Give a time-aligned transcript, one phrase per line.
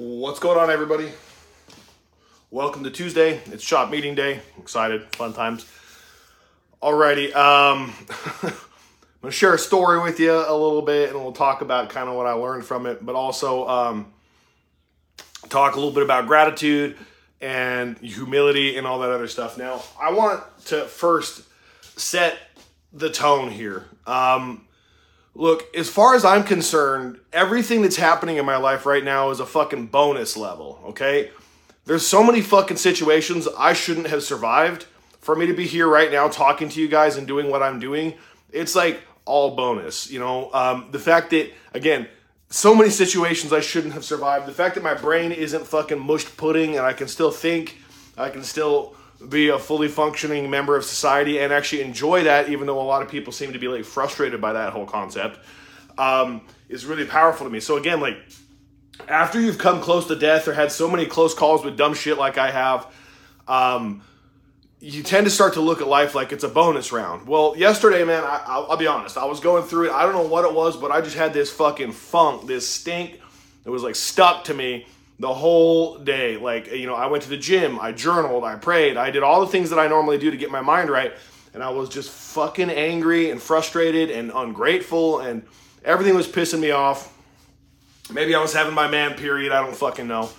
[0.00, 1.10] What's going on, everybody?
[2.52, 3.40] Welcome to Tuesday.
[3.46, 4.38] It's shop meeting day.
[4.56, 5.66] excited, fun times.
[6.80, 7.92] Alrighty, um,
[8.44, 8.52] I'm
[9.22, 12.14] gonna share a story with you a little bit, and we'll talk about kind of
[12.14, 14.12] what I learned from it, but also um,
[15.48, 16.96] talk a little bit about gratitude
[17.40, 19.58] and humility and all that other stuff.
[19.58, 21.42] Now, I want to first
[21.98, 22.38] set
[22.92, 23.84] the tone here.
[24.06, 24.67] Um,
[25.34, 29.40] Look, as far as I'm concerned, everything that's happening in my life right now is
[29.40, 31.30] a fucking bonus level, okay?
[31.84, 34.86] There's so many fucking situations I shouldn't have survived.
[35.20, 37.78] For me to be here right now talking to you guys and doing what I'm
[37.78, 38.14] doing,
[38.52, 40.50] it's like all bonus, you know?
[40.52, 42.08] Um, the fact that, again,
[42.50, 44.46] so many situations I shouldn't have survived.
[44.46, 47.78] The fact that my brain isn't fucking mushed pudding and I can still think,
[48.16, 48.96] I can still
[49.26, 53.02] be a fully functioning member of society and actually enjoy that, even though a lot
[53.02, 55.38] of people seem to be like frustrated by that whole concept,
[55.96, 57.58] um, is really powerful to me.
[57.60, 58.16] So again, like
[59.08, 62.16] after you've come close to death or had so many close calls with dumb shit
[62.16, 62.86] like I have,
[63.48, 64.02] um,
[64.80, 67.26] you tend to start to look at life like it's a bonus round.
[67.26, 69.92] Well, yesterday, man, I, will be honest, I was going through it.
[69.92, 73.20] I don't know what it was, but I just had this fucking funk, this stink
[73.64, 74.86] that was like stuck to me
[75.18, 76.36] the whole day.
[76.36, 79.40] Like, you know, I went to the gym, I journaled, I prayed, I did all
[79.40, 81.12] the things that I normally do to get my mind right.
[81.54, 85.42] And I was just fucking angry and frustrated and ungrateful, and
[85.84, 87.14] everything was pissing me off.
[88.12, 90.30] Maybe I was having my man period, I don't fucking know.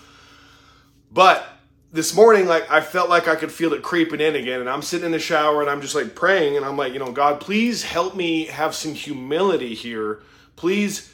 [1.12, 1.46] But
[1.92, 4.62] this morning, like, I felt like I could feel it creeping in again.
[4.62, 7.00] And I'm sitting in the shower and I'm just like praying, and I'm like, you
[7.00, 10.22] know, God, please help me have some humility here.
[10.56, 11.12] Please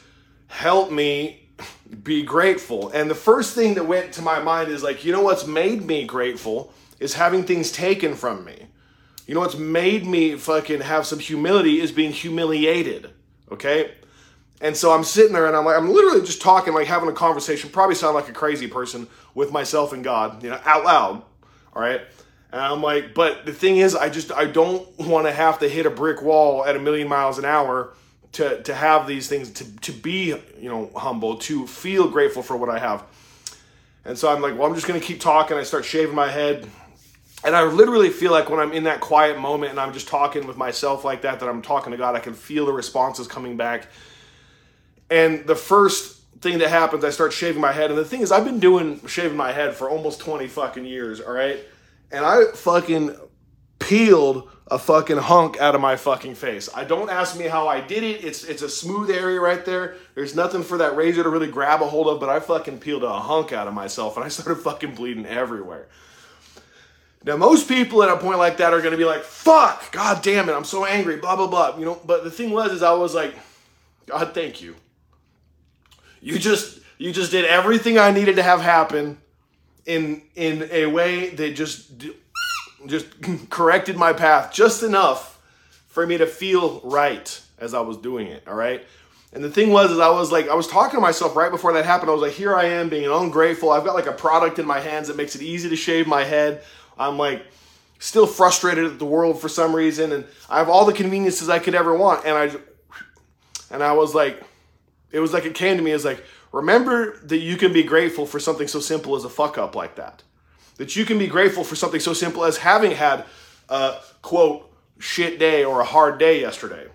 [0.48, 1.45] help me
[2.02, 2.90] be grateful.
[2.90, 5.84] And the first thing that went to my mind is like, you know what's made
[5.84, 8.66] me grateful is having things taken from me.
[9.26, 13.10] You know what's made me fucking have some humility is being humiliated.
[13.50, 13.92] Okay?
[14.60, 17.12] And so I'm sitting there and I'm like, I'm literally just talking, like having a
[17.12, 21.22] conversation, probably sound like a crazy person with myself and God, you know, out loud.
[21.74, 22.00] All right.
[22.52, 25.68] And I'm like, but the thing is, I just, I don't want to have to
[25.68, 27.92] hit a brick wall at a million miles an hour
[28.36, 32.56] to to have these things to to be you know humble to feel grateful for
[32.56, 33.04] what I have.
[34.04, 35.56] And so I'm like, well, I'm just gonna keep talking.
[35.56, 36.68] I start shaving my head,
[37.44, 40.46] and I literally feel like when I'm in that quiet moment and I'm just talking
[40.46, 43.56] with myself like that, that I'm talking to God, I can feel the responses coming
[43.56, 43.88] back.
[45.10, 47.90] And the first thing that happens, I start shaving my head.
[47.90, 51.20] And the thing is, I've been doing shaving my head for almost 20 fucking years,
[51.20, 51.58] all right?
[52.10, 53.16] And I fucking
[53.78, 56.68] peeled a fucking hunk out of my fucking face.
[56.74, 58.24] I don't ask me how I did it.
[58.24, 59.96] It's it's a smooth area right there.
[60.14, 63.04] There's nothing for that razor to really grab a hold of, but I fucking peeled
[63.04, 65.86] a hunk out of myself and I started fucking bleeding everywhere.
[67.24, 70.48] Now most people at a point like that are gonna be like, fuck, god damn
[70.48, 71.76] it, I'm so angry, blah blah blah.
[71.78, 73.34] You know, but the thing was is I was like,
[74.06, 74.74] God thank you.
[76.20, 79.18] You just you just did everything I needed to have happen
[79.84, 82.02] in in a way that just
[82.88, 83.06] just
[83.50, 85.40] corrected my path just enough
[85.88, 88.42] for me to feel right as I was doing it.
[88.46, 88.84] All right.
[89.32, 91.72] And the thing was, is I was like, I was talking to myself right before
[91.74, 92.10] that happened.
[92.10, 93.70] I was like, here I am being ungrateful.
[93.70, 96.24] I've got like a product in my hands that makes it easy to shave my
[96.24, 96.62] head.
[96.98, 97.46] I'm like
[97.98, 101.58] still frustrated at the world for some reason, and I have all the conveniences I
[101.58, 102.24] could ever want.
[102.24, 102.56] And I,
[103.70, 104.42] and I was like,
[105.10, 108.26] it was like it came to me as like, remember that you can be grateful
[108.26, 110.22] for something so simple as a fuck up like that
[110.76, 113.24] that you can be grateful for something so simple as having had
[113.68, 116.86] a quote shit day or a hard day yesterday.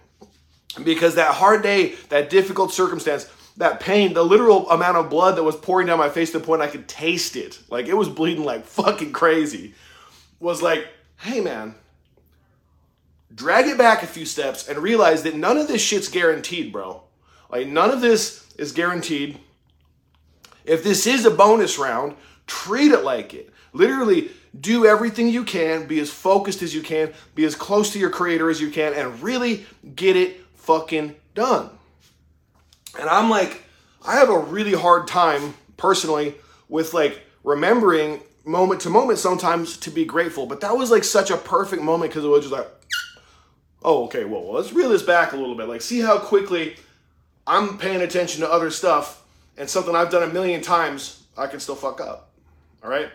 [0.83, 5.43] Because that hard day, that difficult circumstance, that pain, the literal amount of blood that
[5.43, 8.07] was pouring down my face to the point I could taste it, like it was
[8.07, 9.73] bleeding like fucking crazy,
[10.39, 10.87] was like,
[11.17, 11.75] hey man,
[13.33, 17.01] drag it back a few steps and realize that none of this shit's guaranteed, bro.
[17.49, 19.39] Like none of this is guaranteed.
[20.63, 22.15] If this is a bonus round,
[22.51, 23.49] treat it like it.
[23.71, 24.29] Literally,
[24.59, 28.09] do everything you can, be as focused as you can, be as close to your
[28.09, 31.69] creator as you can, and really get it fucking done.
[32.99, 33.63] And I'm like,
[34.05, 36.35] I have a really hard time personally
[36.67, 40.45] with like remembering moment to moment sometimes to be grateful.
[40.45, 42.67] But that was like such a perfect moment because it was just like,
[43.81, 45.69] oh, okay, well, well, let's reel this back a little bit.
[45.69, 46.75] Like, see how quickly
[47.47, 49.23] I'm paying attention to other stuff
[49.57, 52.30] and something I've done a million times, I can still fuck up.
[52.83, 53.09] All right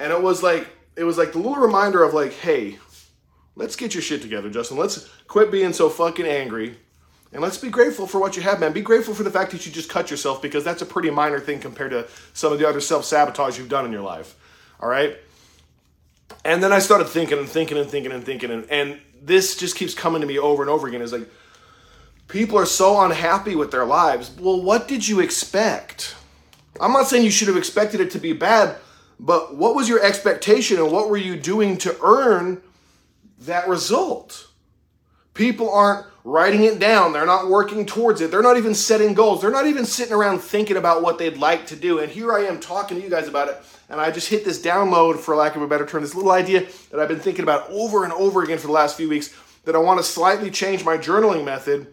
[0.00, 2.78] and it was like it was like the little reminder of like, hey,
[3.54, 4.76] let's get your shit together, Justin.
[4.76, 6.76] Let's quit being so fucking angry.
[7.32, 8.72] And let's be grateful for what you have, man.
[8.72, 11.38] Be grateful for the fact that you just cut yourself because that's a pretty minor
[11.38, 14.34] thing compared to some of the other self sabotage you've done in your life.
[14.80, 15.16] All right?
[16.44, 18.50] And then I started thinking and thinking and thinking and thinking.
[18.50, 21.02] And, and this just keeps coming to me over and over again.
[21.02, 21.28] Is like,
[22.26, 24.30] people are so unhappy with their lives.
[24.40, 26.16] Well, what did you expect?
[26.80, 28.76] I'm not saying you should have expected it to be bad,
[29.20, 32.62] but what was your expectation and what were you doing to earn
[33.40, 34.48] that result?
[35.34, 37.12] People aren't writing it down.
[37.12, 38.30] They're not working towards it.
[38.30, 39.42] They're not even setting goals.
[39.42, 41.98] They're not even sitting around thinking about what they'd like to do.
[41.98, 43.58] And here I am talking to you guys about it.
[43.90, 46.66] And I just hit this download, for lack of a better term, this little idea
[46.90, 49.34] that I've been thinking about over and over again for the last few weeks
[49.64, 51.92] that I want to slightly change my journaling method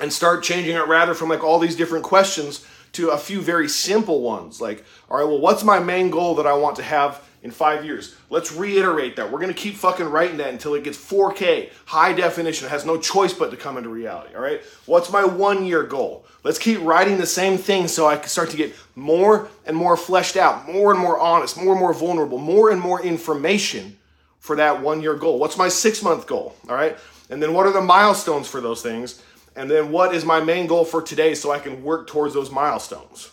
[0.00, 3.68] and start changing it rather from like all these different questions to a few very
[3.68, 4.60] simple ones.
[4.60, 7.84] Like, all right, well, what's my main goal that I want to have in five
[7.84, 8.16] years?
[8.30, 9.30] Let's reiterate that.
[9.30, 12.66] We're going to keep fucking writing that until it gets 4K, high definition.
[12.66, 14.34] It has no choice but to come into reality.
[14.34, 16.24] All right, what's my one year goal?
[16.44, 19.96] Let's keep writing the same thing so I can start to get more and more
[19.96, 23.96] fleshed out, more and more honest, more and more vulnerable, more and more information
[24.38, 25.38] for that one year goal.
[25.38, 26.56] What's my six month goal?
[26.68, 26.96] All right,
[27.30, 29.22] and then what are the milestones for those things?
[29.58, 32.48] And then what is my main goal for today so I can work towards those
[32.48, 33.32] milestones?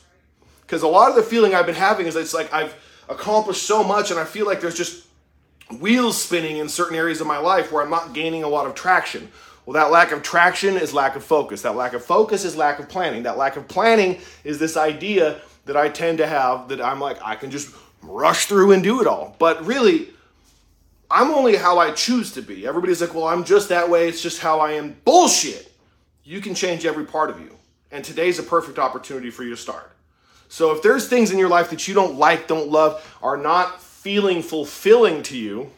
[0.61, 2.75] Because a lot of the feeling I've been having is it's like I've
[3.07, 5.05] accomplished so much and I feel like there's just
[5.79, 8.73] wheels spinning in certain areas of my life where I'm not gaining a lot of
[8.73, 9.29] traction.
[9.67, 11.61] Well, that lack of traction is lack of focus.
[11.61, 13.21] That lack of focus is lack of planning.
[13.21, 17.17] That lack of planning is this idea that I tend to have that I'm like,
[17.23, 17.69] I can just
[18.01, 19.35] rush through and do it all.
[19.37, 20.09] But really,
[21.11, 22.65] I'm only how I choose to be.
[22.65, 24.09] Everybody's like, well, I'm just that way.
[24.09, 24.95] It's just how I am.
[25.05, 25.71] Bullshit
[26.25, 27.55] you can change every part of you.
[27.91, 29.91] And today's a perfect opportunity for you to start.
[30.49, 33.81] So if there's things in your life that you don't like, don't love, are not
[33.81, 35.71] feeling fulfilling to you,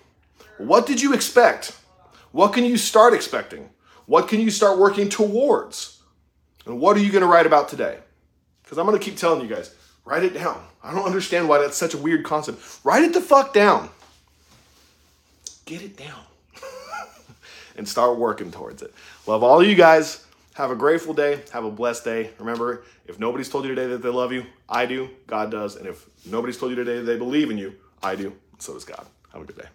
[0.58, 1.78] what did you expect?
[2.32, 3.70] What can you start expecting?
[4.06, 6.02] What can you start working towards?
[6.66, 8.00] And what are you going to write about today?
[8.64, 9.74] Because I'm going to keep telling you guys,
[10.06, 10.62] write it down.
[10.84, 12.60] I don't understand why that's such a weird concept.
[12.84, 13.90] Write it the fuck down.
[15.66, 16.24] Get it down.
[17.78, 18.94] and start working towards it.
[19.26, 20.26] Love all of you guys.
[20.58, 21.44] Have a grateful day.
[21.52, 22.32] Have a blessed day.
[22.40, 25.08] Remember, if nobody's told you today that they love you, I do.
[25.28, 25.76] God does.
[25.76, 28.34] And if nobody's told you today that they believe in you, I do.
[28.58, 29.06] So does God.
[29.34, 29.68] Have a good day.